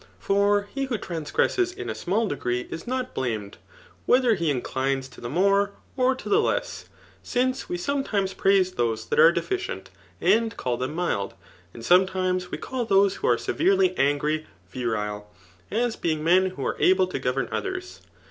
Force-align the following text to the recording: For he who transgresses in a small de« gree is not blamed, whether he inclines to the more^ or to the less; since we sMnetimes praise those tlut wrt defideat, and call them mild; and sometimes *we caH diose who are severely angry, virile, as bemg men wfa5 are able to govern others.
For 0.17 0.67
he 0.73 0.85
who 0.85 0.97
transgresses 0.97 1.71
in 1.71 1.87
a 1.87 1.93
small 1.93 2.27
de« 2.27 2.35
gree 2.35 2.67
is 2.71 2.87
not 2.87 3.13
blamed, 3.13 3.57
whether 4.07 4.33
he 4.33 4.49
inclines 4.49 5.07
to 5.09 5.21
the 5.21 5.29
more^ 5.29 5.73
or 5.95 6.15
to 6.15 6.27
the 6.27 6.41
less; 6.41 6.85
since 7.21 7.69
we 7.69 7.77
sMnetimes 7.77 8.35
praise 8.35 8.71
those 8.71 9.05
tlut 9.05 9.19
wrt 9.19 9.35
defideat, 9.37 9.85
and 10.19 10.57
call 10.57 10.75
them 10.77 10.95
mild; 10.95 11.35
and 11.71 11.85
sometimes 11.85 12.49
*we 12.49 12.57
caH 12.57 12.87
diose 12.87 13.15
who 13.17 13.27
are 13.27 13.37
severely 13.37 13.95
angry, 13.95 14.47
virile, 14.73 15.31
as 15.69 15.95
bemg 15.95 16.21
men 16.21 16.49
wfa5 16.49 16.63
are 16.65 16.77
able 16.81 17.05
to 17.05 17.19
govern 17.19 17.47
others. 17.51 18.01